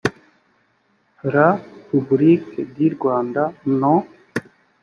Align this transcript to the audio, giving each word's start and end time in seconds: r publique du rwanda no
r 1.31 1.35
publique 1.91 2.55
du 2.75 2.87
rwanda 2.95 3.43
no 3.79 3.95